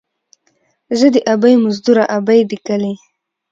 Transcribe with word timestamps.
ـ 0.51 0.97
زه 0.99 1.07
دې 1.13 1.21
ابۍ 1.33 1.53
مزدوره، 1.63 2.03
ابۍ 2.17 2.39
دې 2.49 2.57
کلي. 2.67 2.93